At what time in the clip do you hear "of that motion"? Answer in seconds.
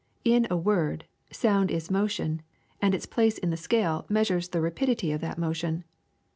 5.11-5.83